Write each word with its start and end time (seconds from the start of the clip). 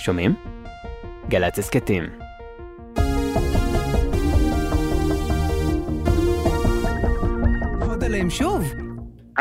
שומעים? 0.00 0.34
גל"צ 1.28 1.58
הסכתים. 1.58 2.04
עוד 7.80 8.04
עליהם 8.04 8.30
שוב. 8.30 8.79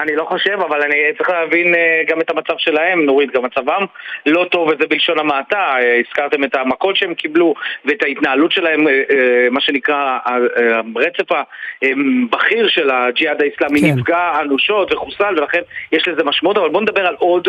אני 0.02 0.16
לא 0.16 0.26
חושב, 0.26 0.58
אבל 0.68 0.82
אני 0.82 0.96
צריך 1.18 1.30
להבין 1.30 1.76
אה, 1.76 2.02
גם 2.08 2.22
את 2.22 2.30
המצב 2.30 2.54
שלהם, 2.58 3.06
נורית, 3.06 3.32
גם 3.32 3.44
מצבם 3.46 3.86
לא 4.26 4.46
טוב 4.52 4.68
וזה 4.68 4.88
בלשון 4.90 5.20
המעטה. 5.20 5.76
אה, 5.80 6.00
הזכרתם 6.08 6.44
את 6.44 6.56
המכות 6.56 6.96
שהם 6.96 7.14
קיבלו 7.14 7.54
ואת 7.86 8.04
ההתנהלות 8.04 8.52
שלהם, 8.52 8.88
אה, 8.88 8.94
מה 9.52 9.62
שנקרא 9.62 10.18
הרצף 10.96 11.32
הבכיר 11.82 12.68
של 12.68 12.90
הג'יהאד 12.90 13.42
האיסלאמי 13.42 13.82
כן. 13.82 13.88
נפגע 13.88 14.40
אנושות 14.42 14.94
וחוסל, 14.94 15.34
ולכן 15.38 15.62
יש 15.92 16.08
לזה 16.08 16.24
משמעות, 16.24 16.58
אבל 16.58 16.70
בואו 16.70 16.82
נדבר 16.82 17.06
על 17.08 17.16
עוד 17.20 17.48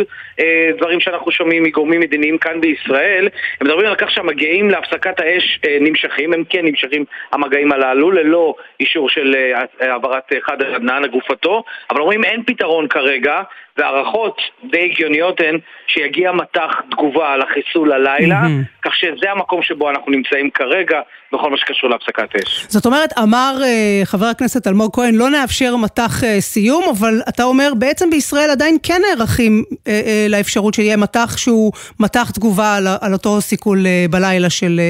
דברים 0.76 1.00
שאנחנו 1.00 1.30
שומעים 1.30 1.62
מגורמים 1.62 2.00
מדיניים 2.00 2.38
כאן 2.38 2.60
בישראל. 2.60 3.28
הם 3.60 3.66
מדברים 3.66 3.86
על 3.88 3.94
כך 3.94 4.10
שהמגעים 4.10 4.70
להפסקת 4.70 5.20
האש 5.20 5.60
נמשכים, 5.80 6.32
הם 6.32 6.44
כן 6.48 6.64
נמשכים 6.64 7.04
המגעים 7.32 7.72
הללו, 7.72 8.10
ללא 8.10 8.54
אישור 8.80 9.08
של 9.08 9.34
העברת 9.80 10.32
חד 10.42 10.62
עדנאן 10.62 11.02
לגופתו, 11.02 11.62
אבל 11.90 12.00
אומרים 12.00 12.24
אין 12.24 12.39
אין 12.40 12.54
פתרון 12.54 12.88
כרגע, 12.88 13.42
והערכות 13.78 14.36
די 14.70 14.90
הגיוניות 14.92 15.40
הן 15.40 15.58
שיגיע 15.86 16.32
מטח 16.32 16.70
תגובה 16.90 17.32
על 17.32 17.40
החיסול 17.42 17.92
הלילה, 17.92 18.42
mm-hmm. 18.42 18.84
כך 18.84 18.94
שזה 18.94 19.30
המקום 19.30 19.62
שבו 19.62 19.90
אנחנו 19.90 20.12
נמצאים 20.12 20.50
כרגע 20.50 21.00
בכל 21.32 21.50
מה 21.50 21.56
שקשור 21.56 21.90
להפסקת 21.90 22.36
אש. 22.36 22.66
זאת 22.68 22.86
אומרת, 22.86 23.10
אמר 23.18 23.56
uh, 23.58 24.06
חבר 24.06 24.26
הכנסת 24.26 24.66
אלמוג 24.66 24.94
כהן, 24.94 25.14
לא 25.14 25.30
נאפשר 25.30 25.76
מטח 25.76 26.22
uh, 26.22 26.26
סיום, 26.40 26.84
אבל 26.98 27.20
אתה 27.28 27.42
אומר, 27.42 27.72
בעצם 27.78 28.10
בישראל 28.10 28.50
עדיין 28.50 28.76
כן 28.82 29.00
נערכים 29.08 29.64
uh, 29.70 29.88
לאפשרות 30.28 30.74
שיהיה 30.74 30.96
מטח 30.96 31.36
שהוא 31.36 31.72
מטח 32.00 32.30
תגובה 32.30 32.76
על, 32.76 32.86
על 33.00 33.12
אותו 33.12 33.40
סיכול 33.40 33.78
בלילה 34.10 34.50
של 34.50 34.80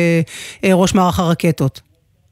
ראש 0.72 0.94
מערך 0.94 1.18
הרקטות. 1.20 1.89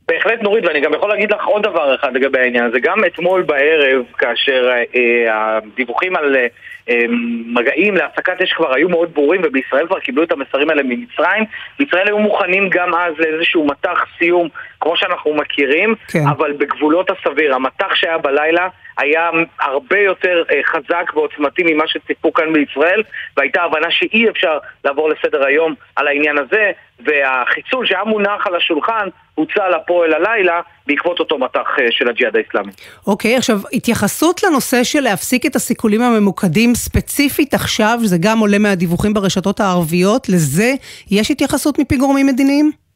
בהחלט 0.09 0.43
נורית, 0.43 0.65
ואני 0.65 0.81
גם 0.81 0.95
יכול 0.95 1.09
להגיד 1.09 1.33
לך 1.33 1.45
עוד 1.45 1.63
דבר 1.63 1.95
אחד 1.95 2.15
לגבי 2.17 2.39
העניין 2.39 2.65
הזה. 2.65 2.81
גם 2.81 3.05
אתמול 3.05 3.43
בערב, 3.43 4.03
כאשר 4.19 4.71
אה, 4.95 5.57
הדיווחים 5.57 6.17
על 6.17 6.37
אה, 6.37 6.47
אה, 6.91 7.05
מגעים 7.47 7.97
להפסקת 7.97 8.43
אש 8.43 8.53
כבר 8.53 8.75
היו 8.75 8.89
מאוד 8.89 9.15
ברורים, 9.15 9.41
ובישראל 9.45 9.87
כבר 9.87 9.99
קיבלו 10.01 10.23
את 10.23 10.33
המסרים 10.33 10.71
האלה 10.71 10.83
ממצרים, 10.83 11.45
בישראל 11.79 12.07
היו 12.07 12.19
מוכנים 12.19 12.69
גם 12.69 12.95
אז 12.95 13.15
לאיזשהו 13.19 13.67
מטח 13.67 14.05
סיום, 14.19 14.49
כמו 14.81 14.97
שאנחנו 14.97 15.35
מכירים, 15.35 15.95
כן. 16.09 16.27
אבל 16.29 16.53
בגבולות 16.53 17.11
הסביר. 17.11 17.55
המטח 17.55 17.95
שהיה 17.95 18.19
בלילה 18.19 18.69
היה 18.99 19.31
הרבה 19.61 19.99
יותר 19.99 20.43
אה, 20.51 20.61
חזק 20.65 21.13
ועוצמתי 21.15 21.63
ממה 21.67 21.85
שציפו 21.87 22.33
כאן 22.33 22.53
בישראל, 22.53 23.03
והייתה 23.37 23.63
הבנה 23.63 23.91
שאי 23.91 24.29
אפשר 24.29 24.59
לעבור 24.85 25.09
לסדר 25.09 25.47
היום 25.47 25.75
על 25.97 26.09
העניין 26.09 26.39
הזה, 26.39 26.71
והחיסול 27.01 27.87
שהיה 27.87 28.05
מונח 28.05 28.47
על 28.47 28.57
השולחן 28.57 29.09
הוצא 29.35 29.69
לפועל 29.69 30.15
הלילה 30.15 30.61
בעקבות 30.87 31.19
אותו 31.19 31.39
מטח 31.39 31.67
אה, 31.81 31.87
של 31.91 32.09
הג'יהאד 32.09 32.37
האיסלאמי. 32.37 32.73
אוקיי, 33.07 33.35
okay, 33.35 33.39
עכשיו, 33.39 33.57
התייחסות 33.73 34.43
לנושא 34.43 34.85
של 34.85 35.01
להפסיק 35.01 35.47
את 35.47 35.57
הסיכולים 35.57 36.03
הממוקדים 36.03 36.75
ספציפית 36.75 37.55
עכשיו, 37.55 37.99
זה 38.03 38.17
גם 38.21 38.39
עולה 38.39 38.59
מהדיווחים 38.59 39.15
ברשתות 39.15 39.61
הערביות, 39.61 40.29
לזה 40.29 40.73
יש 41.11 41.31
התייחסות 41.31 41.79
מפי 41.79 41.97
גורמים 41.97 42.27
מדיניים? 42.27 42.88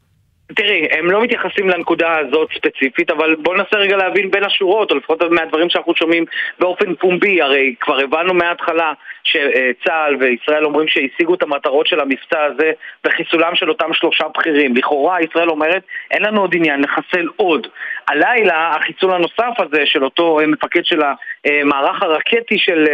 תראי, 0.47 0.87
הם 0.91 1.11
לא 1.11 1.21
מתייחסים 1.21 1.69
לנקודה 1.69 2.17
הזאת 2.17 2.49
ספציפית, 2.55 3.11
אבל 3.11 3.35
בואו 3.35 3.55
ננסה 3.55 3.77
רגע 3.77 3.97
להבין 3.97 4.31
בין 4.31 4.43
השורות, 4.43 4.91
או 4.91 4.95
לפחות 4.95 5.23
מהדברים 5.31 5.69
שאנחנו 5.69 5.95
שומעים 5.95 6.25
באופן 6.59 6.95
פומבי, 6.95 7.41
הרי 7.41 7.75
כבר 7.79 7.99
הבנו 7.99 8.33
מההתחלה 8.33 8.93
שצה"ל 9.23 10.15
וישראל 10.19 10.65
אומרים 10.65 10.87
שהשיגו 10.87 11.33
את 11.33 11.43
המטרות 11.43 11.87
של 11.87 11.99
המבצע 11.99 12.43
הזה 12.43 12.71
בחיסולם 13.03 13.55
של 13.55 13.69
אותם 13.69 13.93
שלושה 13.93 14.23
בכירים. 14.37 14.75
לכאורה 14.75 15.21
ישראל 15.21 15.49
אומרת, 15.49 15.83
אין 16.11 16.21
לנו 16.23 16.41
עוד 16.41 16.55
עניין 16.55 16.81
לחסל 16.81 17.27
עוד. 17.35 17.67
הלילה, 18.07 18.75
החיסול 18.75 19.11
הנוסף 19.11 19.59
הזה 19.59 19.81
של 19.85 20.03
אותו 20.03 20.39
מפקד 20.47 20.85
של 20.85 21.01
המערך 21.01 22.03
הרקטי 22.03 22.57
של, 22.57 22.85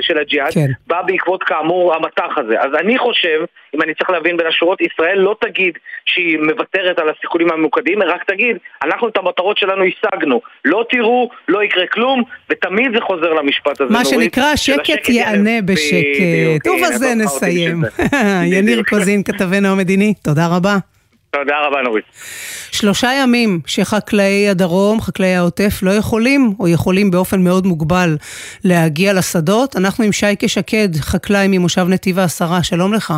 של 0.00 0.18
הג'יהאד, 0.18 0.52
כן. 0.52 0.70
בא 0.86 1.02
בעקבות 1.02 1.42
כאמור 1.42 1.94
המטח 1.94 2.38
הזה. 2.38 2.60
אז 2.60 2.70
אני 2.80 2.98
חושב, 2.98 3.40
אם 3.74 3.82
אני 3.82 3.94
צריך 3.94 4.10
להבין 4.10 4.36
בין 4.36 4.46
השורות, 4.46 4.80
ישראל 4.80 5.18
לא 5.18 5.36
תגיד 5.40 5.78
שהיא 6.06 6.38
מוותרת 6.38 6.98
על 6.98 7.08
הסיכולים 7.08 7.50
הממוקדים, 7.50 8.02
רק 8.02 8.24
תגיד, 8.24 8.56
אנחנו 8.82 9.08
את 9.08 9.16
המטרות 9.16 9.58
שלנו 9.58 9.84
השגנו. 9.84 10.40
לא 10.64 10.84
תראו, 10.90 11.30
לא 11.48 11.64
יקרה 11.64 11.86
כלום, 11.86 12.22
ותמיד 12.50 12.94
זה 12.94 13.00
חוזר 13.00 13.32
למשפט 13.32 13.80
הזה. 13.80 13.92
מה 13.92 14.04
שנקרא, 14.04 14.56
שקט 14.56 15.08
יענה 15.08 15.62
בשקט. 15.64 16.66
ובזה 16.66 17.14
נסיים. 17.14 17.82
יניר 18.54 18.82
קוזין, 18.88 19.22
כתבנו 19.22 19.68
המדיני, 19.68 20.14
תודה 20.24 20.46
רבה. 20.56 20.93
תודה 21.34 21.66
רבה 21.66 21.82
נורית. 21.82 22.04
שלושה 22.72 23.10
ימים 23.22 23.60
שחקלאי 23.66 24.48
הדרום, 24.48 25.00
חקלאי 25.00 25.34
העוטף, 25.34 25.82
לא 25.82 25.90
יכולים, 25.90 26.54
או 26.60 26.68
יכולים 26.68 27.10
באופן 27.10 27.44
מאוד 27.44 27.66
מוגבל, 27.66 28.16
להגיע 28.64 29.12
לשדות. 29.12 29.76
אנחנו 29.76 30.04
עם 30.04 30.12
שייקה 30.12 30.48
שקד, 30.48 30.88
חקלאי 31.00 31.48
ממושב 31.48 31.86
נתיב 31.88 32.18
העשרה, 32.18 32.62
שלום 32.62 32.94
לך. 32.94 33.14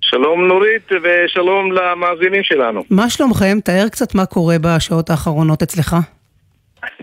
שלום 0.00 0.46
נורית 0.46 0.88
ושלום 1.02 1.72
למאזינים 1.72 2.42
שלנו. 2.42 2.82
מה 2.90 3.10
שלומכם? 3.10 3.58
תאר 3.64 3.88
קצת 3.88 4.14
מה 4.14 4.26
קורה 4.26 4.56
בשעות 4.60 5.10
האחרונות 5.10 5.62
אצלך. 5.62 5.96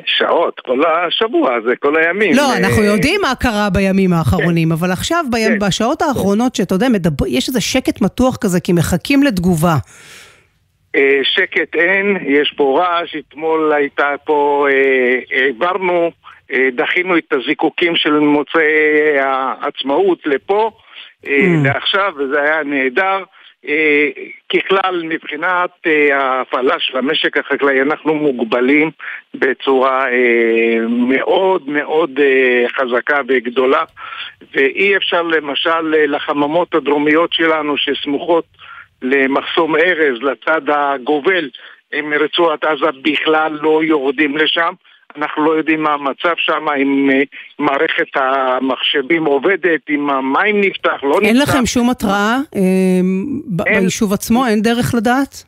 שעות, 0.06 0.60
כל 0.60 0.80
השבוע, 0.86 1.62
זה 1.66 1.76
כל 1.76 1.98
הימים. 1.98 2.36
לא, 2.36 2.58
אנחנו 2.58 2.84
יודעים 2.84 3.22
מה 3.22 3.36
קרה 3.36 3.70
בימים 3.70 4.14
האחרונים, 4.14 4.68
כן. 4.68 4.72
אבל 4.74 4.92
עכשיו, 4.92 5.26
כן. 5.32 5.60
בשעות 5.60 6.02
האחרונות, 6.02 6.56
שאתה 6.56 6.76
יודע, 6.76 6.88
יש 7.28 7.48
איזה 7.48 7.62
שקט 7.62 8.02
מתוח 8.02 8.38
כזה, 8.38 8.60
כי 8.60 8.74
מחכים 8.74 9.24
לתגובה. 9.24 9.76
אה, 10.96 11.20
שקט 11.24 11.76
אין, 11.76 12.18
יש 12.26 12.54
פה 12.58 12.80
רעש, 12.80 13.16
אתמול 13.16 13.74
הייתה 13.74 14.16
פה, 14.26 14.68
אה, 14.72 15.20
העברנו, 15.38 16.12
אה, 16.52 16.70
דחינו 16.76 17.18
את 17.18 17.34
הזיקוקים 17.34 17.96
של 17.96 18.20
מוצאי 18.20 19.20
העצמאות 19.20 20.20
לפה, 20.26 20.72
mm. 21.26 21.30
לעכשיו, 21.64 22.14
וזה 22.18 22.42
היה 22.42 22.64
נהדר. 22.64 23.24
אה, 23.68 24.10
ככלל, 24.54 25.04
מבחינת 25.04 25.70
אה, 25.86 26.18
ההפעלה 26.18 26.76
של 26.80 26.98
המשק 26.98 27.38
החקלאי, 27.38 27.82
אנחנו 27.82 28.16
מוגבלים 28.16 28.92
בצורה 29.34 30.08
אה, 30.12 30.88
מאוד 30.90 31.70
מאוד 31.70 32.20
חזקה 32.78 33.22
וגדולה, 33.28 33.84
ואי 34.54 34.98
אפשר 34.98 35.22
למשל 35.22 35.82
לחממות 36.08 36.76
הדרומיות 36.76 37.34
שלנו 37.34 37.78
שסמוכות 37.78 38.46
למחסום 39.02 39.76
ארז, 39.76 40.22
לצד 40.22 40.62
הגובל 40.70 41.50
מרצועת 42.04 42.64
עזה, 42.64 42.92
בכלל 43.02 43.60
לא 43.62 43.84
יורדים 43.84 44.38
לשם. 44.38 44.74
אנחנו 45.18 45.46
לא 45.46 45.52
יודעים 45.52 45.84
מה 45.84 45.94
המצב 45.94 46.34
שם, 46.38 46.66
אם 46.82 47.10
אה, 47.14 47.22
מערכת 47.60 48.08
המחשבים 48.16 49.26
עובדת, 49.26 49.82
אם 49.90 50.10
המים 50.10 50.62
נפתח, 50.62 51.04
לא 51.04 51.10
נפתח. 51.10 51.26
אין 51.28 51.40
לכם 51.40 51.66
שום 51.66 51.90
התראה 51.90 52.38
אה, 52.56 52.62
ביישוב 53.46 54.14
עצמו? 54.14 54.46
אין 54.48 54.62
דרך 54.62 54.94
לדעת? 54.96 55.44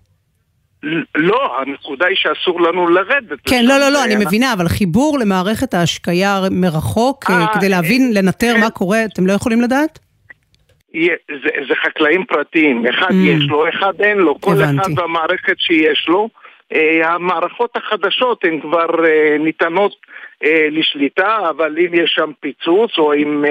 לא, 1.15 1.59
הנקודה 1.61 2.05
היא 2.05 2.17
שאסור 2.19 2.61
לנו 2.61 2.87
לרדת. 2.87 3.39
כן, 3.45 3.65
לא, 3.65 3.77
לא, 3.77 3.89
לא, 3.89 4.03
אני 4.05 4.15
מבינה, 4.25 4.53
אבל 4.53 4.67
חיבור 4.67 5.19
למערכת 5.19 5.73
ההשקיה 5.73 6.41
מרחוק, 6.51 7.25
אה, 7.29 7.45
כדי 7.53 7.69
להבין, 7.69 8.11
לנטר 8.13 8.57
מה 8.59 8.69
קורה, 8.69 9.05
אתם 9.05 9.27
לא 9.27 9.33
יכולים 9.33 9.61
לדעת? 9.61 9.99
זה, 11.43 11.49
זה 11.67 11.73
חקלאים 11.85 12.25
פרטיים, 12.25 12.85
אחד 12.87 13.09
mm. 13.09 13.13
יש 13.13 13.43
לו, 13.49 13.69
אחד 13.69 13.93
אין 14.01 14.17
לו, 14.17 14.41
כל 14.41 14.51
הבנתי. 14.51 14.81
אחד 14.81 14.91
במערכת 14.95 15.55
שיש 15.59 16.05
לו. 16.07 16.29
אה, 16.73 17.13
המערכות 17.13 17.77
החדשות 17.77 18.43
הן 18.43 18.59
כבר 18.61 19.05
אה, 19.05 19.37
ניתנות 19.39 19.95
אה, 20.43 20.67
לשליטה, 20.71 21.37
אבל 21.49 21.75
אם 21.79 21.93
יש 21.93 22.13
שם 22.15 22.31
פיצוץ 22.39 22.91
או 22.97 23.13
אם 23.13 23.45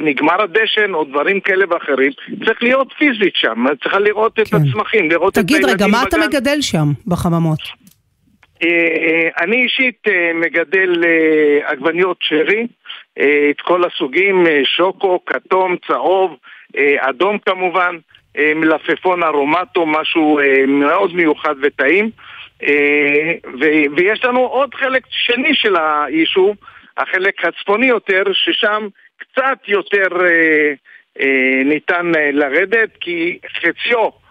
נגמר 0.00 0.42
הדשן 0.42 0.94
או 0.94 1.04
דברים 1.04 1.40
כאלה 1.40 1.64
ואחרים, 1.70 2.12
צריך 2.44 2.62
להיות 2.62 2.88
פיזית 2.98 3.36
שם, 3.36 3.64
צריכה 3.82 3.98
לראות 3.98 4.40
את 4.40 4.48
כן. 4.48 4.56
הצמחים, 4.56 5.10
לראות 5.10 5.32
את 5.32 5.38
הילדים 5.38 5.56
בגן. 5.56 5.76
תגיד 5.76 5.86
רגע, 5.86 5.98
מה 5.98 6.02
אתה 6.08 6.16
מגדל 6.18 6.60
שם 6.60 6.86
בחממות? 7.06 7.84
אני 9.40 9.62
אישית 9.62 10.02
מגדל 10.34 11.02
עגבניות 11.64 12.16
שרי, 12.20 12.66
את 13.50 13.60
כל 13.60 13.84
הסוגים, 13.84 14.46
שוקו, 14.64 15.24
כתום, 15.26 15.76
צהוב, 15.86 16.36
אדום 16.98 17.38
כמובן, 17.38 17.96
מלפפון 18.38 19.22
ארומטו, 19.22 19.86
משהו 19.86 20.38
מאוד 20.68 21.14
מיוחד 21.14 21.54
וטעים. 21.62 22.10
אה, 22.66 23.32
ויש 23.96 24.24
לנו 24.24 24.40
עוד 24.40 24.74
חלק 24.74 25.02
שני 25.08 25.54
של 25.54 25.76
היישוב, 25.76 26.56
החלק 26.96 27.44
הצפוני 27.44 27.86
יותר, 27.86 28.22
ששם 28.32 28.88
קצת 29.18 29.58
יותר 29.68 30.06
אה, 30.20 30.72
אה, 31.20 31.64
ניתן 31.64 32.12
לרדת, 32.32 32.90
כי 33.00 33.38
חציו 33.60 34.24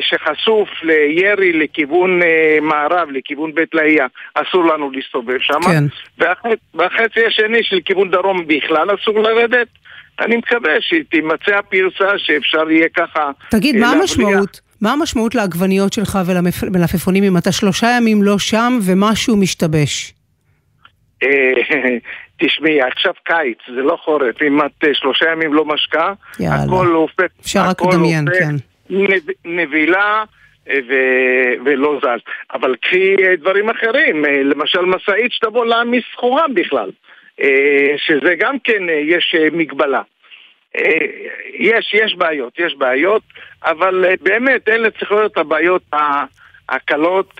שחשוף 0.00 0.68
לירי 0.82 1.52
לכיוון 1.52 2.20
מערב, 2.62 3.08
לכיוון 3.10 3.54
בית 3.54 3.74
לאהיה, 3.74 4.06
אסור 4.34 4.64
לנו 4.64 4.90
להסתובב 4.90 5.38
שם. 5.40 5.60
כן. 5.60 5.84
והחצי 6.74 7.26
השני 7.26 7.62
של 7.62 7.80
כיוון 7.84 8.10
דרום 8.10 8.46
בכלל 8.46 8.94
אסור 8.94 9.18
לרדת. 9.18 9.68
אני 10.20 10.36
מקווה 10.36 10.72
שתימצא 10.80 11.56
הפרצה 11.56 12.18
שאפשר 12.18 12.70
יהיה 12.70 12.88
ככה... 12.88 13.30
תגיד, 13.50 13.76
מה 13.76 13.90
המשמעות? 13.90 14.67
מה 14.82 14.92
המשמעות 14.92 15.34
לעגבניות 15.34 15.92
שלך 15.92 16.18
ולמלפפונים 16.26 17.24
אם 17.24 17.36
אתה 17.36 17.52
שלושה 17.52 17.86
ימים 17.96 18.22
לא 18.22 18.38
שם 18.38 18.78
ומשהו 18.86 19.36
משתבש? 19.36 20.14
תשמעי, 22.40 22.82
עכשיו 22.82 23.12
קיץ, 23.24 23.58
זה 23.66 23.82
לא 23.82 23.96
חורף. 24.04 24.42
אם 24.42 24.60
את 24.60 24.84
שלושה 24.92 25.32
ימים 25.32 25.54
לא 25.54 25.64
משקה, 25.64 26.12
הכל 26.40 26.86
הופך... 26.86 27.24
אפשר 27.40 27.60
רק 27.60 27.82
לדמיין, 27.82 28.24
כן. 28.38 28.54
נבילה 29.44 30.24
ו- 30.68 31.52
ולא 31.64 31.98
זז. 32.02 32.20
אבל 32.52 32.74
קחי 32.82 33.16
דברים 33.38 33.70
אחרים, 33.70 34.24
למשל 34.24 34.80
משאית 34.80 35.32
שתבוא 35.32 35.66
להעמיס 35.66 36.04
סחורה 36.12 36.44
בכלל, 36.54 36.90
שזה 37.96 38.34
גם 38.38 38.58
כן, 38.64 38.82
יש 39.02 39.36
מגבלה. 39.52 40.02
יש, 41.54 41.94
יש 41.94 42.14
בעיות, 42.14 42.58
יש 42.58 42.74
בעיות, 42.74 43.22
אבל 43.64 44.04
באמת 44.20 44.68
אלה 44.68 44.90
צריכות 44.90 45.18
להיות 45.18 45.36
הבעיות 45.36 45.82
הקלות 46.68 47.34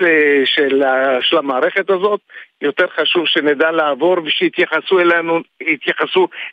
של, 0.45 0.83
של 1.21 1.39
המערכת 1.39 1.91
הזאת. 1.91 2.21
יותר 2.63 2.87
חשוב 2.89 3.27
שנדע 3.27 3.71
לעבור 3.71 4.17
ושיתייחסו 4.25 5.01
אלינו, 5.01 5.41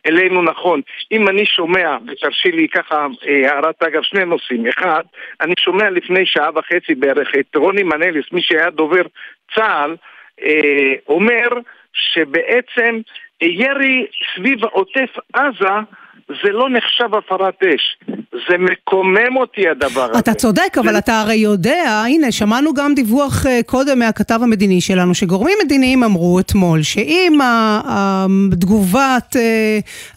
אלינו 0.07 0.41
נכון. 0.41 0.81
אם 1.11 1.27
אני 1.27 1.45
שומע, 1.45 1.97
ותרשי 2.07 2.51
לי 2.51 2.67
ככה 2.67 3.07
הערת 3.21 3.83
אגב 3.83 4.01
שני 4.03 4.25
נושאים. 4.25 4.67
אחד, 4.67 5.03
אני 5.41 5.53
שומע 5.59 5.89
לפני 5.89 6.25
שעה 6.25 6.49
וחצי 6.55 6.95
בערך 6.95 7.29
את 7.39 7.55
רוני 7.55 7.83
מנליס, 7.83 8.25
מי 8.31 8.41
שהיה 8.41 8.69
דובר 8.69 9.01
צה"ל, 9.55 9.95
אומר 11.07 11.47
שבעצם 11.93 12.99
ירי 13.41 14.07
סביב 14.35 14.63
עוטף 14.63 15.09
עזה 15.33 15.73
זה 16.27 16.51
לא 16.51 16.69
נחשב 16.69 17.15
הפרת 17.15 17.63
אש. 17.63 17.97
זה 18.49 18.57
מקומם 18.57 19.37
אותי 19.37 19.69
הדבר 19.69 20.03
הזה. 20.03 20.19
אתה 20.19 20.33
צודק, 20.33 20.77
אבל 20.77 20.97
אתה 20.97 21.21
הרי 21.21 21.35
יודע, 21.35 22.03
הנה, 22.07 22.31
שמענו 22.31 22.73
גם 22.73 22.93
דיווח 22.93 23.45
קודם 23.65 23.99
מהכתב 23.99 24.39
המדיני 24.43 24.81
שלנו, 24.81 25.15
שגורמים 25.15 25.57
מדיניים 25.65 26.03
אמרו 26.03 26.39
אתמול, 26.39 26.83
שאם 26.83 27.39
התגובת, 27.85 29.35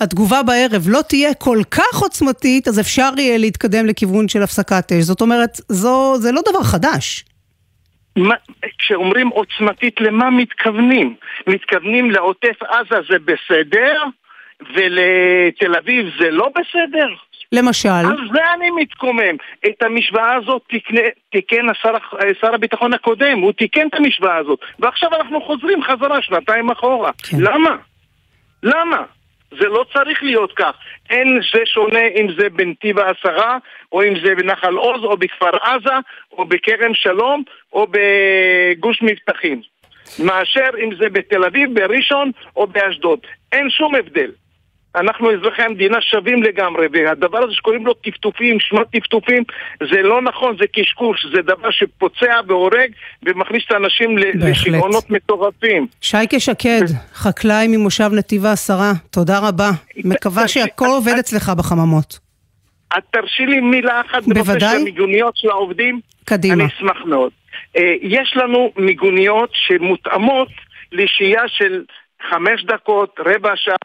התגובה 0.01 0.43
בערב 0.43 0.83
לא 0.89 1.01
תהיה 1.09 1.35
כל 1.35 1.59
כך 1.71 1.99
עוצמתית, 2.03 2.69
אז 2.69 2.81
אפשר 2.81 3.11
יהיה 3.17 3.39
להתקדם 3.39 3.87
לכיוון 3.87 4.29
של 4.29 4.43
הפסקת 4.43 4.93
אש. 4.93 5.05
זאת 5.05 5.21
אומרת, 5.21 5.61
זו, 5.69 6.17
זה 6.17 6.33
לא 6.33 6.41
דבר 6.51 6.63
חדש. 6.63 7.25
מה, 8.17 8.35
כשאומרים 8.79 9.29
עוצמתית, 9.29 10.01
למה 10.01 10.31
מתכוונים? 10.31 11.15
מתכוונים 11.47 12.11
לעוטף 12.11 12.63
עזה 12.63 12.97
זה 13.11 13.17
בסדר? 13.25 14.03
ולתל 14.75 15.75
אביב 15.77 16.07
זה 16.21 16.31
לא 16.31 16.49
בסדר? 16.49 17.09
למשל? 17.53 17.89
על 17.89 18.29
זה 18.33 18.41
אני 18.55 18.71
מתקומם. 18.71 19.37
את 19.67 19.83
המשוואה 19.83 20.35
הזאת 20.35 20.63
תקנה, 20.69 21.01
תיקן 21.33 21.69
השר, 21.69 21.95
שר 22.41 22.55
הביטחון 22.55 22.95
הקודם, 22.95 23.39
הוא 23.39 23.53
תיקן 23.53 23.89
את 23.89 23.95
המשוואה 23.95 24.37
הזאת. 24.37 24.59
ועכשיו 24.79 25.15
אנחנו 25.15 25.41
חוזרים 25.41 25.83
חזרה 25.83 26.23
שנתיים 26.23 26.71
אחורה. 26.71 27.11
כן. 27.31 27.37
למה? 27.41 27.77
למה? 28.63 29.03
זה 29.51 29.67
לא 29.67 29.85
צריך 29.93 30.23
להיות 30.23 30.53
כך. 30.53 30.73
אין 31.11 31.41
זה 31.55 31.61
שונה 31.67 32.07
אם 32.21 32.29
זה 32.39 32.49
בנתיב 32.51 32.99
העשרה, 32.99 33.59
או 33.93 34.03
אם 34.03 34.15
זה 34.25 34.35
בנחל 34.35 34.75
עוז, 34.75 35.05
או 35.05 35.17
בכפר 35.17 35.57
עזה, 35.63 35.95
או 36.33 36.45
בכרם 36.45 36.95
שלום, 36.95 37.43
או 37.73 37.87
בגוש 37.91 39.03
מבטחים. 39.03 39.61
מאשר 40.25 40.69
אם 40.85 40.91
זה 41.01 41.09
בתל 41.09 41.45
אביב, 41.45 41.81
בראשון 41.81 42.31
או 42.57 42.67
באשדוד. 42.67 43.19
אין 43.53 43.71
שום 43.71 43.95
הבדל. 43.95 44.31
אנחנו 44.97 45.33
אזרחי 45.33 45.63
המדינה 45.63 46.01
שווים 46.01 46.43
לגמרי, 46.43 46.87
והדבר 46.93 47.39
הזה 47.39 47.55
שקוראים 47.55 47.87
לו 47.87 47.95
טפטופים, 47.95 48.61
שמות 48.61 48.87
טפטופים, 48.93 49.43
זה 49.91 50.03
לא 50.03 50.23
נכון, 50.23 50.57
זה 50.61 50.65
קשקוש, 50.73 51.27
זה 51.35 51.43
דבר 51.43 51.71
שפוצע 51.71 52.41
והורג 52.47 52.91
ומכניס 53.23 53.63
את 53.67 53.73
האנשים 53.73 54.19
לשגעונות 54.19 55.11
מטורפים. 55.11 55.87
שייקה 56.01 56.41
שקד, 56.41 56.81
חקלאי 57.15 57.67
ממושב 57.69 58.11
נתיב 58.13 58.47
העשרה, 58.47 58.93
תודה 59.11 59.39
רבה. 59.49 59.71
מקווה 60.05 60.49
שהכל 60.49 60.87
עובד 60.87 61.15
אצלך 61.19 61.53
בחממות. 61.59 62.19
את 62.99 63.03
תרשי 63.11 63.47
לי 63.47 63.61
מילה 63.61 64.01
אחת 64.01 64.23
בנושא 64.23 64.59
של 64.59 64.67
המיגוניות 64.67 65.37
של 65.37 65.51
העובדים? 65.51 66.01
קדימה. 66.25 66.55
אני 66.55 66.67
אשמח 66.67 66.97
מאוד. 67.07 67.33
יש 68.03 68.37
לנו 68.37 68.73
מיגוניות 68.77 69.51
שמותאמות 69.53 70.49
לשהייה 70.93 71.43
של 71.47 71.85
חמש 72.31 72.65
דקות, 72.65 73.17
רבע 73.27 73.53
שעה. 73.57 73.77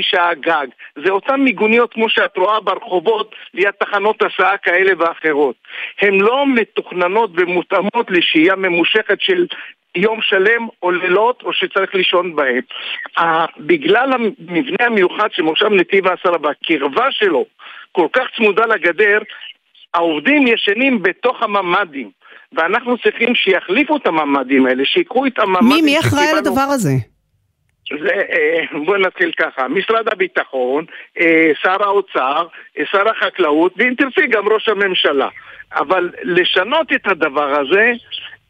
שעה 0.00 0.34
גג. 0.34 0.66
זה 1.04 1.10
אותן 1.10 1.40
מיגוניות 1.40 1.92
כמו 1.92 2.08
שאת 2.08 2.36
רואה 2.36 2.60
ברחובות 2.60 3.34
ליד 3.54 3.70
תחנות 3.70 4.22
הסעה 4.22 4.56
כאלה 4.56 4.92
ואחרות. 4.98 5.54
הן 6.00 6.14
לא 6.14 6.46
מתוכננות 6.46 7.30
ומותאמות 7.36 8.10
לשהייה 8.10 8.56
ממושכת 8.56 9.20
של 9.20 9.46
יום 9.94 10.18
שלם 10.22 10.68
או 10.82 10.90
לילות 10.90 11.42
או 11.42 11.52
שצריך 11.52 11.94
לישון 11.94 12.36
בהם. 12.36 12.60
בגלל 13.58 14.12
המבנה 14.12 14.86
המיוחד 14.86 15.28
של 15.32 15.42
מושב 15.42 15.68
נתיב 15.72 16.06
העשרה 16.06 16.36
והקרבה 16.42 17.06
שלו 17.10 17.44
כל 17.92 18.06
כך 18.12 18.22
צמודה 18.36 18.66
לגדר, 18.66 19.18
העובדים 19.94 20.46
ישנים 20.46 21.02
בתוך 21.02 21.42
הממ"דים. 21.42 22.10
ואנחנו 22.52 22.98
צריכים 22.98 23.34
שיחליפו 23.34 23.96
את 23.96 24.06
הממ"דים 24.06 24.66
האלה, 24.66 24.84
שיקחו 24.84 25.26
את 25.26 25.38
הממ"דים 25.38 25.68
מי, 25.68 25.82
מי 25.82 26.00
אחראי 26.00 26.28
על 26.28 26.38
הדבר 26.38 26.60
הזה? 26.60 27.11
זה, 28.00 28.22
בוא 28.84 28.96
נתחיל 28.96 29.32
ככה, 29.32 29.68
משרד 29.68 30.08
הביטחון, 30.12 30.84
שר 31.62 31.82
האוצר, 31.82 32.46
שר 32.84 33.08
החקלאות, 33.08 33.72
ואם 33.76 33.94
תרצי 33.98 34.26
גם 34.26 34.48
ראש 34.48 34.68
הממשלה. 34.68 35.28
אבל 35.74 36.10
לשנות 36.22 36.92
את 36.92 37.06
הדבר 37.06 37.60
הזה, 37.60 37.92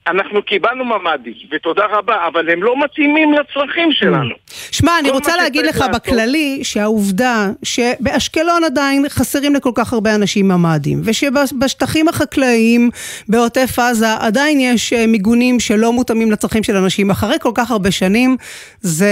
אנחנו 0.07 0.43
קיבלנו 0.43 0.85
ממ"דים, 0.85 1.35
ותודה 1.53 1.83
רבה, 1.91 2.27
אבל 2.27 2.51
הם 2.51 2.63
לא 2.63 2.75
מתאימים 2.85 3.33
לצרכים 3.33 3.93
שלנו. 3.93 4.35
שמע, 4.71 4.99
אני 4.99 5.11
רוצה 5.11 5.37
להגיד 5.37 5.67
לך 5.67 5.77
לעשות... 5.77 5.91
בכללי 5.95 6.61
שהעובדה 6.63 7.51
שבאשקלון 7.63 8.65
עדיין 8.65 9.09
חסרים 9.09 9.55
לכל 9.55 9.71
כך 9.75 9.93
הרבה 9.93 10.15
אנשים 10.15 10.49
ממ"דים, 10.49 11.01
ושבשטחים 11.05 12.09
החקלאיים 12.09 12.91
בעוטף 13.29 13.79
עזה 13.79 14.15
עדיין 14.21 14.61
יש 14.61 14.93
מיגונים 14.93 15.61
שלא 15.61 15.93
מותאמים 15.93 16.31
לצרכים 16.31 16.63
של 16.63 16.77
אנשים 16.77 17.11
אחרי 17.11 17.37
כל 17.41 17.53
כך 17.55 17.71
הרבה 17.71 17.91
שנים, 17.91 18.37
זה 18.81 19.11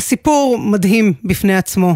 סיפור 0.00 0.58
מדהים 0.58 1.12
בפני 1.24 1.56
עצמו. 1.56 1.92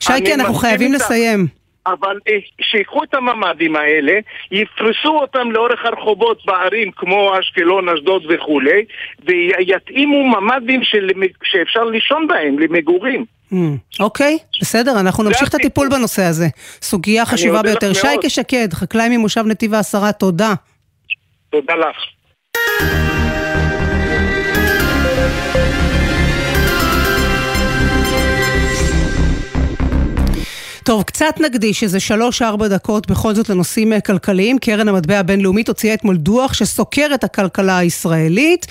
שייקי, 0.00 0.34
אנחנו 0.34 0.54
חייבים 0.54 0.92
לסיים. 0.92 1.59
אבל 1.86 2.18
שיקחו 2.60 3.04
את 3.04 3.14
הממ"דים 3.14 3.76
האלה, 3.76 4.12
יפרסו 4.50 5.08
אותם 5.08 5.52
לאורך 5.52 5.84
הרחובות 5.84 6.46
בערים 6.46 6.90
כמו 6.96 7.38
אשקלון, 7.40 7.88
אשדוד 7.88 8.22
וכולי, 8.28 8.84
ויתאימו 9.24 10.26
ממ"דים 10.26 10.80
של... 10.84 11.08
שאפשר 11.44 11.84
לישון 11.84 12.26
בהם, 12.26 12.58
למגורים. 12.58 13.24
אוקיי, 14.00 14.38
mm, 14.40 14.56
okay, 14.56 14.60
בסדר, 14.60 15.00
אנחנו 15.00 15.24
נמשיך 15.24 15.48
את 15.48 15.54
הטיפול 15.54 15.88
בנושא 15.88 16.22
הזה. 16.22 16.46
סוגיה 16.82 17.26
חשובה 17.26 17.62
ביותר. 17.62 17.92
שייקה 17.92 18.28
שקד, 18.28 18.72
חקלאי 18.72 19.16
ממושב 19.16 19.44
נתיב 19.46 19.74
העשרה, 19.74 20.12
תודה. 20.12 20.54
תודה 21.50 21.74
לך. 21.74 23.09
טוב, 30.84 31.02
קצת 31.02 31.34
נקדיש 31.40 31.82
איזה 31.82 32.00
שלוש-ארבע 32.00 32.68
דקות 32.68 33.10
בכל 33.10 33.34
זאת 33.34 33.48
לנושאים 33.48 33.92
אה, 33.92 34.00
כלכליים. 34.00 34.58
קרן 34.58 34.88
המטבע 34.88 35.18
הבינלאומית 35.18 35.68
הוציאה 35.68 35.94
אתמול 35.94 36.16
דוח 36.16 36.52
שסוקר 36.52 37.06
את 37.14 37.24
הכלכלה 37.24 37.78
הישראלית. 37.78 38.66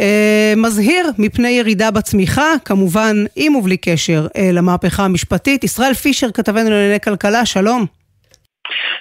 אה, 0.00 0.54
מזהיר 0.56 1.10
מפני 1.18 1.48
ירידה 1.48 1.90
בצמיחה, 1.90 2.52
כמובן 2.64 3.24
עם 3.36 3.56
ובלי 3.56 3.76
קשר 3.76 4.26
אה, 4.36 4.52
למהפכה 4.52 5.04
המשפטית. 5.04 5.64
ישראל 5.64 5.94
פישר, 5.94 6.30
כתבנו 6.30 6.70
לענייני 6.70 7.00
כלכלה, 7.00 7.46
שלום. 7.46 8.03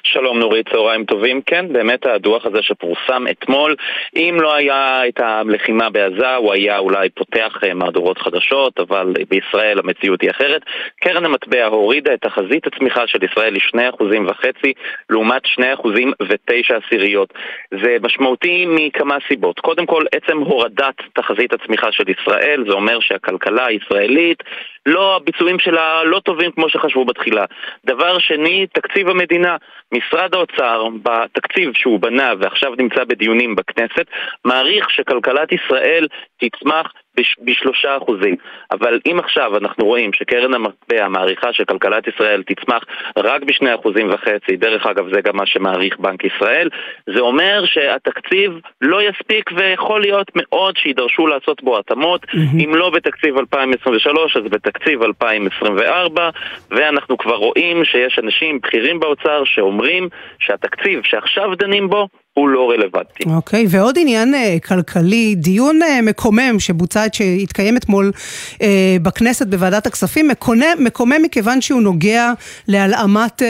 שלום 0.04 0.40
נורית, 0.40 0.70
צהריים 0.70 1.06
טובים. 1.06 1.42
כן, 1.42 1.74
באמת 1.74 2.06
הדוח 2.06 2.46
הזה 2.46 2.62
שפורסם 2.62 3.24
אתמול, 3.32 3.76
אם 4.16 4.38
לא 4.42 4.56
היה 4.56 5.08
את 5.08 5.20
הלחימה 5.20 5.90
בעזה, 5.90 6.36
הוא 6.36 6.54
היה 6.54 6.78
אולי 6.78 7.10
פותח 7.10 7.58
אה, 7.64 7.74
מהדורות 7.74 8.18
חדשות, 8.18 8.80
אבל 8.80 9.14
בישראל 9.30 9.80
המציאות 9.80 10.22
היא 10.22 10.30
אחרת. 10.30 10.62
קרן 11.02 11.26
המטבע 11.26 11.66
הורידה 11.66 12.14
את 12.14 12.22
תחזית 12.22 12.68
הצמיחה 12.68 13.08
של 13.08 13.24
ישראל 13.24 13.54
ל-2.5% 13.54 14.70
לעומת 15.10 15.42
2.9 15.46 16.74
עשיריות. 16.86 17.34
זה 17.72 17.98
משמעותי 18.02 18.66
מכמה 18.68 19.18
סיבות. 19.28 19.60
קודם 19.60 19.86
כל, 19.86 20.04
עצם 20.12 20.38
הורדת 20.38 20.96
תחזית 21.14 21.54
הצמיחה 21.54 21.92
של 21.92 22.10
ישראל, 22.10 22.64
זה 22.68 22.74
אומר 22.74 23.00
שהכלכלה 23.00 23.66
הישראלית, 23.66 24.44
לא, 24.86 25.16
הביצועים 25.16 25.60
שלה 25.60 26.04
לא 26.04 26.20
טובים 26.20 26.52
כמו 26.52 26.70
שחשבו 26.70 27.06
בתחילה. 27.06 27.46
דבר 27.86 28.20
שני, 28.20 28.68
תקציב 28.74 29.10
המדינה. 29.10 29.53
משרד 29.92 30.36
האוצר, 30.36 30.88
בתקציב 31.04 31.72
שהוא 31.76 32.00
בנה 32.00 32.34
ועכשיו 32.40 32.74
נמצא 32.78 33.04
בדיונים 33.04 33.56
בכנסת, 33.56 34.06
מעריך 34.46 34.90
שכלכלת 34.90 35.52
ישראל 35.52 36.08
תצמח 36.38 36.94
בשלושה 37.42 37.98
אחוזים. 37.98 38.36
אבל 38.72 39.00
אם 39.06 39.20
עכשיו 39.20 39.58
אנחנו 39.58 39.86
רואים 39.86 40.14
שקרן 40.14 40.54
המטבע 40.54 41.08
מעריכה 41.08 41.54
שכלכלת 41.54 42.08
ישראל 42.08 42.44
תצמח 42.44 42.84
רק 43.18 43.44
בשני 43.44 43.76
אחוזים 43.76 44.10
וחצי, 44.14 44.58
דרך 44.58 44.86
אגב 44.86 45.14
זה 45.14 45.22
גם 45.22 45.38
מה 45.38 45.46
שמעריך 45.46 46.00
בנק 46.00 46.24
ישראל, 46.24 46.70
זה 47.16 47.20
אומר 47.20 47.64
שהתקציב 47.66 48.52
לא 48.82 49.02
יספיק 49.10 49.50
ויכול 49.56 50.02
להיות 50.02 50.32
מאוד 50.36 50.78
שידרשו 50.78 51.28
לעשות 51.28 51.64
בו 51.64 51.80
התאמות, 51.80 52.24
mm-hmm. 52.24 52.64
אם 52.64 52.76
לא 52.76 52.90
בתקציב 52.90 53.38
2023 53.38 54.38
אז 54.38 54.44
בתקציב 54.44 55.04
2024, 55.04 56.30
ואנחנו 56.72 57.18
כבר 57.18 57.36
רואים 57.36 57.86
שיש 57.86 58.20
אנשים 58.20 58.60
בכירים 58.60 59.00
באוצר 59.00 59.44
שאומרים 59.46 60.10
שהתקציב 60.40 61.02
שעכשיו 61.04 61.56
דנים 61.56 61.90
בו 61.90 62.08
הוא 62.34 62.50
לא 62.50 62.70
רלוונטי. 62.70 63.24
אוקיי, 63.36 63.64
okay, 63.64 63.68
ועוד 63.70 63.96
עניין 64.00 64.34
uh, 64.34 64.68
כלכלי, 64.68 65.36
דיון 65.36 65.80
uh, 65.82 65.86
מקומם 66.04 66.60
שבוצע, 66.60 67.04
שהתקיים 67.14 67.78
אתמול 67.78 68.12
uh, 68.54 68.60
בכנסת 69.02 69.48
בוועדת 69.48 69.88
הכספים, 69.88 70.28
מקונה, 70.28 70.66
מקומם 70.80 71.22
מכיוון 71.22 71.62
שהוא 71.62 71.82
נוגע 71.82 72.32
להלאמת 72.68 73.42
uh, 73.42 73.46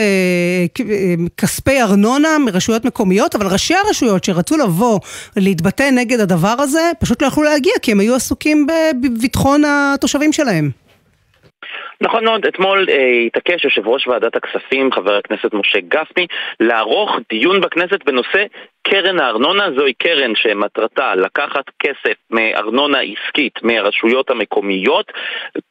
כספי 1.36 1.82
ארנונה 1.82 2.28
מרשויות 2.38 2.84
מקומיות, 2.84 3.34
אבל 3.34 3.46
ראשי 3.46 3.74
הרשויות 3.74 4.24
שרצו 4.24 4.56
לבוא 4.56 4.98
להתבטא 5.36 5.90
נגד 5.92 6.20
הדבר 6.20 6.54
הזה, 6.58 6.90
פשוט 7.00 7.22
לא 7.22 7.26
יכלו 7.26 7.42
להגיע, 7.42 7.72
כי 7.82 7.92
הם 7.92 8.00
היו 8.00 8.14
עסוקים 8.14 8.66
בביטחון 9.02 9.62
התושבים 9.66 10.32
שלהם. 10.32 10.70
נכון 12.00 12.24
מאוד, 12.24 12.46
אתמול 12.46 12.86
אה, 12.90 13.26
התעקש 13.26 13.64
יושב 13.64 13.88
ראש 13.88 14.06
ועדת 14.06 14.36
הכספים, 14.36 14.92
חבר 14.92 15.16
הכנסת 15.16 15.54
משה 15.54 15.78
גפני, 15.88 16.26
לערוך 16.60 17.10
דיון 17.30 17.60
בכנסת 17.60 18.04
בנושא 18.06 18.44
קרן 18.88 19.20
הארנונה. 19.20 19.64
זוהי 19.76 19.94
קרן 19.94 20.32
שמטרתה 20.34 21.14
לקחת 21.14 21.64
כסף 21.78 22.16
מארנונה 22.30 22.98
עסקית 22.98 23.62
מהרשויות 23.62 24.30
המקומיות, 24.30 25.12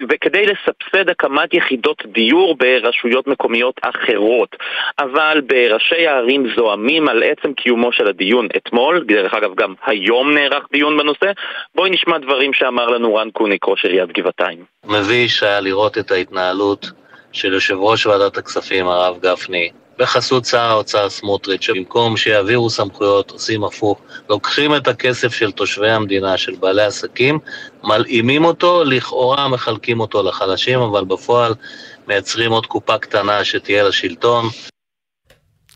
וכדי 0.09 0.45
לסבסד 0.45 1.09
הקמת 1.09 1.53
יחידות 1.53 2.03
דיור 2.05 2.55
ברשויות 2.55 3.27
מקומיות 3.27 3.75
אחרות. 3.81 4.55
אבל 4.99 5.41
בראשי 5.45 6.07
הערים 6.07 6.47
זועמים 6.55 7.09
על 7.09 7.23
עצם 7.23 7.53
קיומו 7.53 7.91
של 7.91 8.07
הדיון 8.07 8.47
אתמול, 8.57 9.05
דרך 9.07 9.33
אגב 9.33 9.55
גם 9.55 9.73
היום 9.85 10.33
נערך 10.33 10.63
דיון 10.71 10.97
בנושא. 10.97 11.31
בואי 11.75 11.89
נשמע 11.89 12.17
דברים 12.17 12.53
שאמר 12.53 12.87
לנו 12.87 13.15
רן 13.15 13.29
קוניק, 13.31 13.67
ראש 13.67 13.85
עיריית 13.85 14.11
גבעתיים. 14.11 14.63
מביש 14.85 15.43
היה 15.43 15.59
לראות 15.59 15.97
את 15.97 16.11
ההתנהלות 16.11 16.91
של 17.31 17.53
יושב 17.53 17.75
ראש 17.79 18.05
ועדת 18.05 18.37
הכספים, 18.37 18.87
הרב 18.87 19.17
גפני, 19.21 19.69
בחסות 19.99 20.45
שר 20.45 20.59
האוצר 20.61 21.09
סמוטריץ', 21.09 21.61
שבמקום 21.61 22.17
שיעבירו 22.17 22.69
סמכויות 22.69 23.31
עושים 23.31 23.63
הפוך, 23.63 24.01
לוקחים 24.29 24.75
את 24.75 24.87
הכסף 24.87 25.33
של 25.33 25.51
תושבי 25.51 25.89
המדינה, 25.89 26.37
של 26.37 26.55
בעלי 26.55 26.83
עסקים, 26.83 27.39
מלאימים 27.83 28.45
אותו, 28.45 28.83
לכאורה 28.83 29.47
מחלקים 29.47 29.99
אותו 29.99 30.23
לחלשים, 30.23 30.79
אבל 30.79 31.05
בפועל 31.05 31.53
מייצרים 32.07 32.51
עוד 32.51 32.65
קופה 32.65 32.97
קטנה 32.97 33.43
שתהיה 33.43 33.83
לשלטון. 33.83 34.45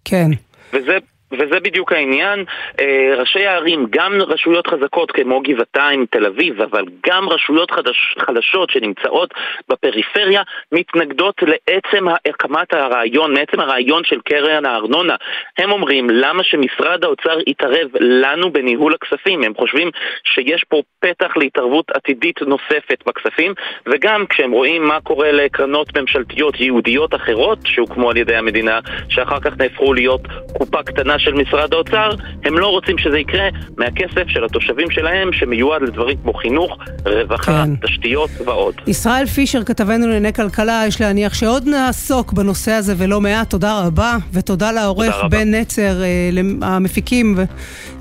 כן. 0.06 0.32
וזה 0.74 0.98
וזה 1.32 1.60
בדיוק 1.60 1.92
העניין. 1.92 2.46
אה, 2.80 3.14
ראשי 3.18 3.46
הערים, 3.46 3.88
גם 3.90 4.14
רשויות 4.22 4.68
חזקות 4.68 5.12
כמו 5.12 5.42
גבעתיים, 5.42 6.06
תל 6.10 6.26
אביב, 6.26 6.62
אבל 6.62 6.84
גם 7.08 7.30
רשויות 7.30 7.72
חדש, 7.72 8.16
חלשות 8.20 8.70
שנמצאות 8.70 9.34
בפריפריה, 9.70 10.42
מתנגדות 10.72 11.36
לעצם 11.42 12.08
הקמת 12.30 12.74
הרעיון, 12.74 13.34
מעצם 13.34 13.60
הרעיון 13.60 14.04
של 14.04 14.20
קרן 14.22 14.66
הארנונה. 14.66 15.16
הם 15.58 15.72
אומרים, 15.72 16.10
למה 16.10 16.44
שמשרד 16.44 17.04
האוצר 17.04 17.38
יתערב 17.48 17.88
לנו 18.00 18.52
בניהול 18.52 18.94
הכספים? 18.94 19.44
הם 19.44 19.54
חושבים 19.56 19.90
שיש 20.24 20.64
פה 20.70 20.82
פתח 21.00 21.38
להתערבות 21.38 21.86
עתידית 21.90 22.42
נוספת 22.42 23.04
בכספים, 23.08 23.54
וגם 23.86 24.26
כשהם 24.30 24.52
רואים 24.52 24.84
מה 24.84 25.02
קורה 25.02 25.32
לקרנות 25.32 25.98
ממשלתיות 25.98 26.60
ייעודיות 26.60 27.16
אחרות 27.16 27.60
שהוקמו 27.66 28.10
על 28.10 28.18
ידי 28.18 28.36
המדינה, 28.36 28.80
שאחר 29.10 29.40
כך 29.40 29.58
נהפכו 29.58 29.94
להיות 29.94 30.22
קופה 30.58 30.84
קטנה 30.84 31.17
של 31.20 31.34
משרד 31.34 31.74
האוצר, 31.74 32.10
הם 32.46 32.58
לא 32.58 32.68
רוצים 32.68 32.98
שזה 32.98 33.20
יקרה 33.20 33.48
מהכסף 33.78 34.28
של 34.28 34.44
התושבים 34.44 34.92
שלהם 34.92 35.34
שמיועד 35.34 35.82
לדברים 35.82 36.18
כמו 36.24 36.34
חינוך, 36.34 36.78
רווחה, 37.06 37.64
כן. 37.66 37.76
תשתיות 37.76 38.30
ועוד. 38.46 38.74
ישראל 38.88 39.26
פישר, 39.26 39.64
כתבנו 39.64 40.08
לענייני 40.08 40.34
כלכלה, 40.34 40.84
יש 40.88 41.02
להניח 41.02 41.34
שעוד 41.34 41.68
נעסוק 41.68 42.34
בנושא 42.34 42.72
הזה 42.72 42.94
ולא 42.98 43.22
מעט. 43.22 43.50
תודה 43.50 43.86
רבה, 43.86 44.18
ותודה 44.34 44.72
לעורך 44.72 45.16
בן 45.30 45.56
נצר, 45.56 46.04
אה, 46.04 46.30
המפיקים 46.62 47.38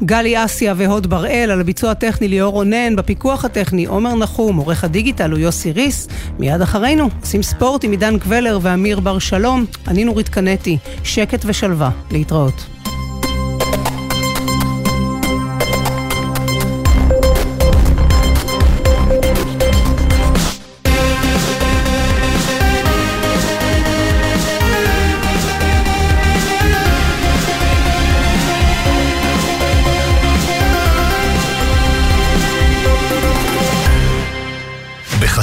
גלי 0.05 0.45
אסיה 0.45 0.75
והוד 0.77 1.07
בראל, 1.07 1.51
על 1.51 1.61
הביצוע 1.61 1.91
הטכני 1.91 2.29
ליאור 2.29 2.53
רונן, 2.53 2.97
בפיקוח 2.97 3.45
הטכני 3.45 3.87
עומר 3.87 4.15
נחום, 4.15 4.57
עורך 4.57 4.85
הדיגיטל 4.85 5.31
הוא 5.31 5.39
יוסי 5.39 5.73
ריס. 5.73 6.09
מיד 6.39 6.61
אחרינו 6.61 7.09
עושים 7.21 7.43
ספורט 7.43 7.85
עם 7.85 7.91
עידן 7.91 8.19
קבלר 8.19 8.59
ואמיר 8.63 9.01
בר 9.01 9.19
שלום. 9.19 9.65
אני 9.89 10.05
נורית 10.05 10.29
קנטי, 10.29 10.79
שקט 11.05 11.43
ושלווה. 11.47 11.91
להתראות. 12.11 12.76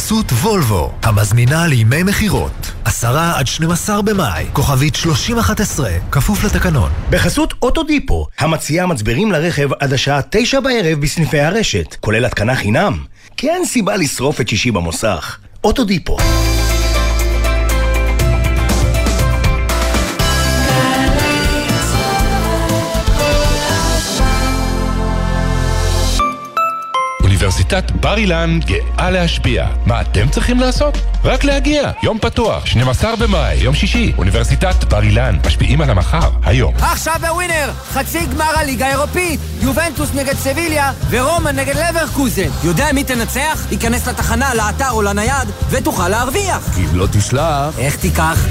בחסות 0.04 0.32
וולבו, 0.32 0.92
המזמינה 1.04 1.68
לימי 1.68 2.04
מכירות. 2.04 2.72
10 3.04 3.18
עד 3.36 3.48
12 3.48 4.02
במאי, 4.02 4.46
כוכבית 4.54 4.96
3011, 4.96 5.90
כפוף 6.12 6.44
לתקנון. 6.44 6.92
בחסות 7.10 7.54
אוטודיפו, 7.62 8.28
המציעה 8.40 8.86
מצברים 8.88 9.32
לרכב 9.32 9.70
עד 9.80 9.94
השעה 9.94 10.22
9 10.30 10.60
בערב 10.60 11.00
בסניפי 11.00 11.40
הרשת, 11.40 11.96
כולל 12.00 12.26
התקנה 12.26 12.56
חינם. 12.56 12.98
כי 13.38 13.50
אין 13.50 13.66
סיבה 13.66 13.98
לשרוף 13.98 14.42
את 14.42 14.48
שישי 14.48 14.72
במוסך. 14.72 15.38
אוטודיפו. 15.64 16.18
אוניברסיטת 27.54 27.92
בר 27.92 28.18
אילן 28.18 28.60
גאה 28.66 29.10
להשפיע. 29.12 29.68
מה 29.86 30.02
אתם 30.02 30.30
צריכים 30.30 30.60
לעשות? 30.60 30.98
רק 31.24 31.44
להגיע. 31.44 31.92
יום 32.04 32.20
פתוח, 32.20 32.66
12 32.66 33.16
במאי, 33.16 33.56
יום 33.56 33.76
שישי. 33.76 34.14
אוניברסיטת 34.18 34.84
בר 34.84 35.04
אילן, 35.04 35.38
משפיעים 35.48 35.82
על 35.82 35.90
המחר, 35.90 36.30
היום. 36.44 36.76
עכשיו 36.76 37.16
בווינר, 37.22 37.72
חצי 37.92 38.26
גמר 38.26 38.58
הליגה 38.58 38.88
האירופית. 38.88 39.40
יובנטוס 39.62 40.10
נגד 40.16 40.34
סביליה 40.34 40.92
ורומא 41.10 41.50
נגד 41.50 41.76
לברקוזן. 41.76 42.50
יודע 42.64 42.86
מי 42.94 43.04
תנצח? 43.04 43.68
ייכנס 43.72 44.08
לתחנה, 44.08 44.54
לאתר 44.54 44.92
או 44.92 45.02
לנייד, 45.02 45.48
ותוכל 45.70 46.10
להרוויח. 46.10 46.78
אם 46.78 46.96
לא 46.96 47.08
תסלח... 47.08 47.78
איך 47.78 47.96
תיקח? 47.96 48.46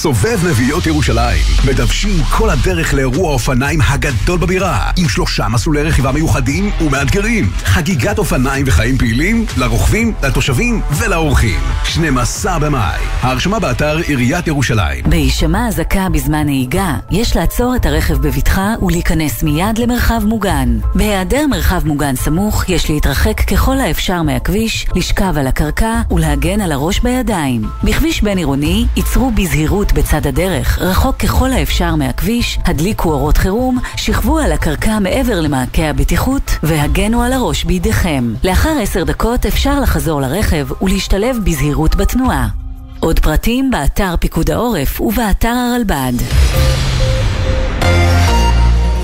סובב 0.00 0.46
נביעות 0.48 0.86
ירושלים. 0.86 1.42
מדוושים 1.66 2.24
כל 2.24 2.50
הדרך 2.50 2.94
לאירוע 2.94 3.30
האופניים 3.30 3.80
הגדול 3.88 4.38
בבירה, 4.38 4.90
עם 4.96 5.08
שלושה 5.08 5.48
מסלולי 5.48 5.82
רכיבה 5.82 6.12
מיוחדים 6.12 6.70
ומאתגרים. 6.80 7.50
חגיגת 7.64 8.18
אופניים 8.18 8.64
וחיים 8.68 8.98
פעילים 8.98 9.46
לרוכבים, 9.56 10.12
לתושבים 10.22 10.80
ולאורחים. 10.90 11.60
12 11.84 12.58
במאי. 12.58 13.00
ההרשמה 13.20 13.58
באתר 13.58 13.96
עיריית 13.96 14.46
ירושלים. 14.46 15.04
בהישמע 15.08 15.68
אזעקה 15.68 16.08
בזמן 16.12 16.44
נהיגה, 16.44 16.96
יש 17.10 17.36
לעצור 17.36 17.76
את 17.76 17.86
הרכב 17.86 18.14
בבטחה 18.14 18.74
ולהיכנס 18.82 19.42
מיד 19.42 19.78
למרחב 19.78 20.24
מוגן. 20.24 20.78
בהיעדר 20.94 21.46
מרחב 21.46 21.86
מוגן 21.86 22.16
סמוך, 22.16 22.68
יש 22.68 22.90
להתרחק 22.90 23.40
ככל 23.40 23.78
האפשר 23.78 24.22
מהכביש, 24.22 24.86
לשכב 24.96 25.34
על 25.38 25.46
הקרקע 25.46 26.00
ולהגן 26.10 26.60
על 26.60 26.72
הראש 26.72 27.00
בידיים. 27.00 27.62
בכביש 27.84 28.22
בין 28.22 28.38
עירוני, 28.38 28.86
ייצרו 28.96 29.30
בזהירות 29.30 29.89
בצד 29.92 30.26
הדרך, 30.26 30.78
רחוק 30.78 31.16
ככל 31.16 31.52
האפשר 31.52 31.94
מהכביש, 31.94 32.58
הדליקו 32.64 33.12
אורות 33.12 33.36
חירום, 33.36 33.78
שכבו 33.96 34.38
על 34.38 34.52
הקרקע 34.52 34.98
מעבר 34.98 35.40
למעקה 35.40 35.82
הבטיחות 35.82 36.50
והגנו 36.62 37.22
על 37.22 37.32
הראש 37.32 37.64
בידיכם. 37.64 38.34
לאחר 38.44 38.76
עשר 38.82 39.04
דקות 39.04 39.46
אפשר 39.46 39.80
לחזור 39.80 40.20
לרכב 40.20 40.68
ולהשתלב 40.82 41.36
בזהירות 41.44 41.96
בתנועה. 41.96 42.48
עוד 43.00 43.18
פרטים 43.18 43.70
באתר 43.70 44.14
פיקוד 44.20 44.50
העורף 44.50 45.00
ובאתר 45.00 45.48
הרלב"ד. 45.48 46.12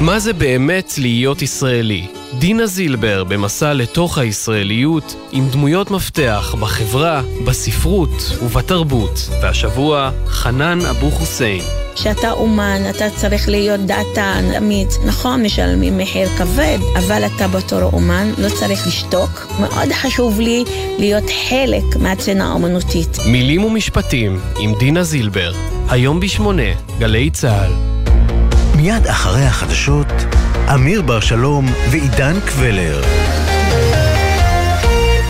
מה 0.00 0.18
זה 0.18 0.32
באמת 0.32 0.92
להיות 0.98 1.42
ישראלי? 1.42 2.15
דינה 2.38 2.66
זילבר 2.66 3.24
במסע 3.24 3.72
לתוך 3.72 4.18
הישראליות 4.18 5.16
עם 5.32 5.48
דמויות 5.48 5.90
מפתח 5.90 6.54
בחברה, 6.60 7.22
בספרות 7.44 8.38
ובתרבות, 8.42 9.28
והשבוע 9.42 10.10
חנן 10.26 10.78
אבו 10.90 11.10
חוסיין. 11.10 11.62
כשאתה 11.94 12.30
אומן, 12.30 12.82
אתה 12.90 13.04
צריך 13.16 13.48
להיות 13.48 13.80
דעתן, 13.80 14.44
אמיץ. 14.58 14.98
נכון, 15.06 15.42
משלמים 15.42 15.98
מחיר 15.98 16.28
כבד, 16.28 16.78
אבל 16.98 17.22
אתה 17.26 17.48
בתור 17.48 17.82
אומן 17.82 18.32
לא 18.38 18.48
צריך 18.48 18.86
לשתוק. 18.86 19.46
מאוד 19.60 19.92
חשוב 19.92 20.40
לי 20.40 20.64
להיות 20.98 21.24
חלק 21.48 21.96
מהצנה 22.00 22.48
האומנותית. 22.48 23.18
מילים 23.26 23.64
ומשפטים 23.64 24.40
עם 24.58 24.74
דינה 24.78 25.02
זילבר, 25.02 25.52
היום 25.88 26.20
בשמונה, 26.20 26.72
גלי 26.98 27.30
צה"ל. 27.30 27.72
מיד 28.76 29.06
אחרי 29.06 29.42
החדשות, 29.42 30.06
אמיר 30.74 31.02
בר 31.02 31.20
שלום 31.20 31.66
ועידן 31.90 32.40
קבלר. 32.40 33.02